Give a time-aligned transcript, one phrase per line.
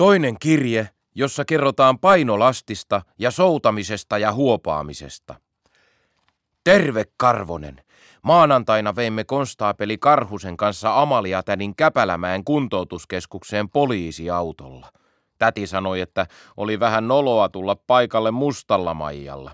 [0.00, 5.34] Toinen kirje, jossa kerrotaan painolastista ja soutamisesta ja huopaamisesta.
[6.64, 7.82] Terve Karvonen!
[8.22, 14.92] Maanantaina veimme konstaapeli Karhusen kanssa Amalia-tädin Käpälämäen kuntoutuskeskukseen poliisiautolla.
[15.38, 16.26] Täti sanoi, että
[16.56, 19.52] oli vähän noloa tulla paikalle mustalla maijalla.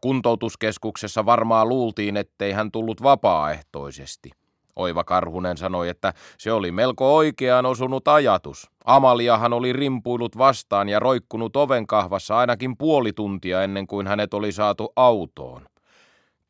[0.00, 4.30] Kuntoutuskeskuksessa varmaan luultiin, ettei hän tullut vapaaehtoisesti.
[4.76, 8.70] Oiva Karhunen sanoi, että se oli melko oikeaan osunut ajatus.
[8.84, 14.92] Amaliahan oli rimpuillut vastaan ja roikkunut ovenkahvassa ainakin puoli tuntia ennen kuin hänet oli saatu
[14.96, 15.62] autoon.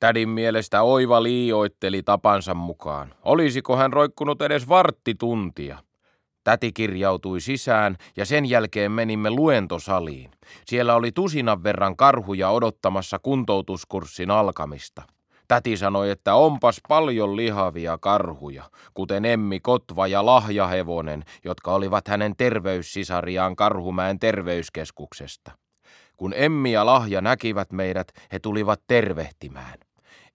[0.00, 3.14] Tädin mielestä Oiva liioitteli tapansa mukaan.
[3.24, 5.78] Olisiko hän roikkunut edes varttituntia?
[6.44, 10.30] Täti kirjautui sisään ja sen jälkeen menimme luentosaliin.
[10.66, 15.02] Siellä oli tusinan verran karhuja odottamassa kuntoutuskurssin alkamista.
[15.52, 22.36] Täti sanoi, että onpas paljon lihavia karhuja, kuten Emmi Kotva ja Lahjahevonen, jotka olivat hänen
[22.36, 25.52] terveyssisariaan Karhumäen terveyskeskuksesta.
[26.16, 29.78] Kun Emmi ja Lahja näkivät meidät, he tulivat tervehtimään.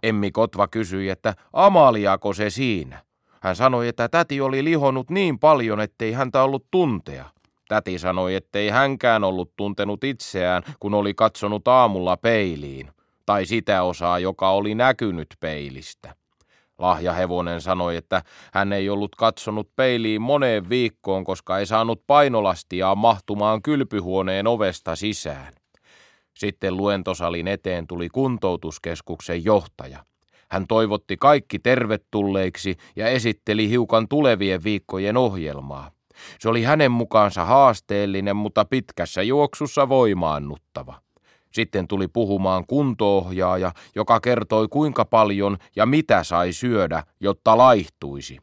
[0.04, 3.02] Emmi Kotva kysyi, että Amaliako se siinä?
[3.42, 7.26] Hän sanoi, että täti oli lihonut niin paljon, ettei häntä ollut tuntea.
[7.68, 12.92] Täti sanoi, ettei hänkään ollut tuntenut itseään, kun oli katsonut aamulla peiliin,
[13.28, 16.16] tai sitä osaa, joka oli näkynyt peilistä.
[16.78, 23.62] Lahjahevonen sanoi, että hän ei ollut katsonut peiliin moneen viikkoon, koska ei saanut painolastia mahtumaan
[23.62, 25.54] kylpyhuoneen ovesta sisään.
[26.38, 30.06] Sitten luentosalin eteen tuli kuntoutuskeskuksen johtaja.
[30.52, 35.92] Hän toivotti kaikki tervetulleiksi ja esitteli hiukan tulevien viikkojen ohjelmaa.
[36.40, 41.07] Se oli hänen mukaansa haasteellinen, mutta pitkässä juoksussa voimaannuttava.
[41.58, 48.38] Sitten tuli puhumaan kuntoohjaaja, joka kertoi kuinka paljon ja mitä sai syödä, jotta laihtuisi.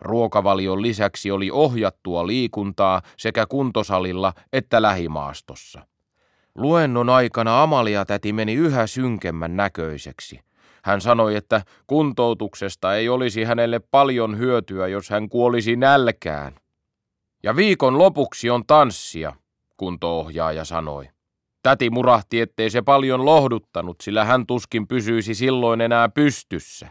[0.00, 5.86] Ruokavalion lisäksi oli ohjattua liikuntaa sekä kuntosalilla että lähimaastossa.
[6.54, 10.40] Luennon aikana Amalia täti meni yhä synkemmän näköiseksi.
[10.84, 16.54] Hän sanoi, että kuntoutuksesta ei olisi hänelle paljon hyötyä, jos hän kuolisi nälkään.
[17.42, 19.32] Ja viikon lopuksi on tanssia,
[19.76, 21.13] kuntoohjaaja sanoi.
[21.64, 26.90] Täti murahti, ettei se paljon lohduttanut, sillä hän tuskin pysyisi silloin enää pystyssä.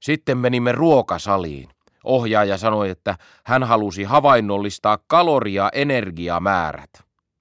[0.00, 1.68] Sitten menimme ruokasaliin.
[2.04, 6.90] Ohjaaja sanoi, että hän halusi havainnollistaa kaloria-energiamäärät.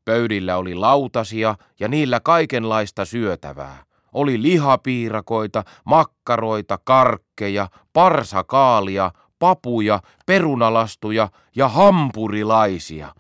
[0.06, 3.84] Pöydillä oli lautasia ja niillä kaikenlaista syötävää.
[4.14, 13.14] Oli lihapiirakoita, makkaroita, karkkeja, parsakaalia, papuja, perunalastuja ja hampurilaisia.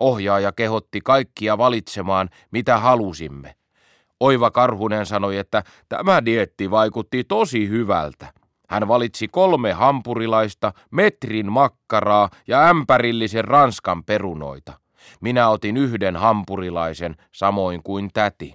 [0.00, 3.54] Ohjaaja kehotti kaikkia valitsemaan, mitä halusimme.
[4.20, 8.32] Oiva Karhunen sanoi, että tämä dietti vaikutti tosi hyvältä.
[8.68, 14.72] Hän valitsi kolme hampurilaista, metrin makkaraa ja ämpärillisen ranskan perunoita.
[15.20, 18.54] Minä otin yhden hampurilaisen, samoin kuin täti.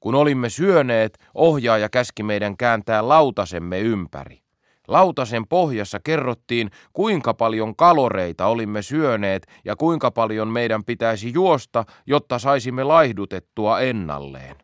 [0.00, 4.47] Kun olimme syöneet, ohjaaja käski meidän kääntää lautasemme ympäri.
[4.88, 12.38] Lautasen pohjassa kerrottiin, kuinka paljon kaloreita olimme syöneet ja kuinka paljon meidän pitäisi juosta, jotta
[12.38, 14.56] saisimme laihdutettua ennalleen.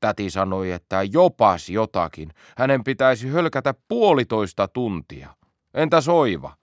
[0.00, 2.30] Täti sanoi, että jopas jotakin.
[2.56, 5.28] Hänen pitäisi hölkätä puolitoista tuntia.
[5.74, 6.54] Entä soiva?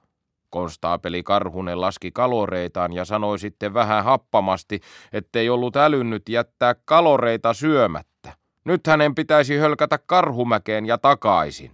[0.50, 4.80] Konstaapeli Karhunen laski kaloreitaan ja sanoi sitten vähän happamasti,
[5.14, 8.34] ettei ollut älynnyt jättää kaloreita syömättä.
[8.66, 11.72] Nyt hänen pitäisi hölkätä karhumäkeen ja takaisin.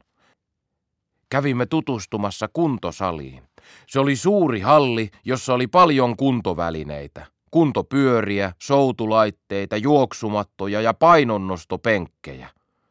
[1.30, 3.44] Kävimme tutustumassa kuntosaliin.
[3.88, 7.26] Se oli suuri halli, jossa oli paljon kuntovälineitä.
[7.52, 12.50] Kuntopyöriä, soutulaitteita, juoksumattoja ja painonnostopenkkejä.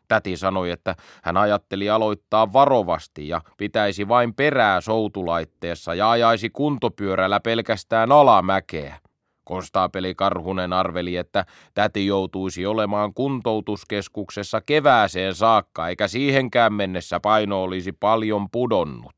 [0.08, 7.40] Täti sanoi, että hän ajatteli aloittaa varovasti ja pitäisi vain perää soutulaitteessa ja ajaisi kuntopyörällä
[7.40, 8.98] pelkästään alamäkeä.
[9.46, 17.92] Konstaapeli Karhunen arveli, että täti joutuisi olemaan kuntoutuskeskuksessa kevääseen saakka, eikä siihenkään mennessä paino olisi
[17.92, 19.14] paljon pudonnut.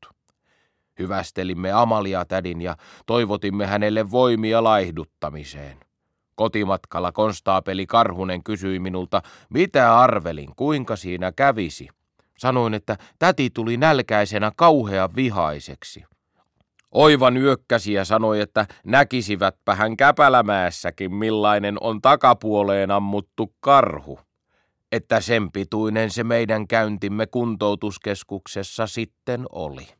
[0.99, 2.75] Hyvästelimme Amalia tädin ja
[3.05, 5.77] toivotimme hänelle voimia laihduttamiseen.
[6.35, 11.87] Kotimatkalla konstaapeli Karhunen kysyi minulta, mitä arvelin, kuinka siinä kävisi.
[12.37, 16.03] Sanoin, että täti tuli nälkäisenä kauhea vihaiseksi.
[16.91, 24.19] Oivan nyökkäsi ja sanoi, että näkisivätpä hän Käpälämäessäkin millainen on takapuoleen ammuttu karhu.
[24.91, 29.98] Että sen pituinen se meidän käyntimme kuntoutuskeskuksessa sitten oli.